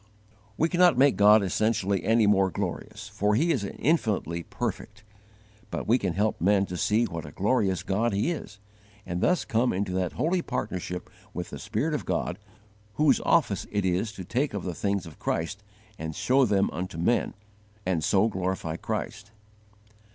We 0.57 0.67
cannot 0.67 0.97
make 0.97 1.15
God 1.15 1.43
essentially 1.43 2.03
any 2.03 2.25
more 2.25 2.49
glorious, 2.49 3.07
for 3.07 3.35
He 3.35 3.51
is 3.51 3.63
infinitely 3.63 4.41
perfect; 4.41 5.03
but 5.69 5.87
we 5.87 5.99
can 5.99 6.13
help 6.13 6.41
men 6.41 6.65
to 6.65 6.75
see 6.75 7.03
what 7.05 7.23
a 7.23 7.29
glorious 7.29 7.83
God 7.83 8.11
He 8.11 8.31
is, 8.31 8.57
and 9.05 9.21
thus 9.21 9.45
come 9.45 9.71
into 9.71 9.91
that 9.91 10.13
holy 10.13 10.41
partnership 10.41 11.07
with 11.35 11.51
the 11.51 11.59
Spirit 11.59 11.93
of 11.93 12.05
God 12.05 12.39
whose 12.95 13.21
office 13.21 13.67
it 13.71 13.85
is 13.85 14.11
to 14.13 14.25
take 14.25 14.55
of 14.55 14.63
the 14.63 14.73
things 14.73 15.05
of 15.05 15.19
Christ 15.19 15.61
and 15.99 16.15
show 16.15 16.45
them 16.45 16.71
unto 16.71 16.97
men, 16.97 17.35
and 17.85 18.03
so 18.03 18.27
glorify 18.27 18.77
Christ. 18.77 19.29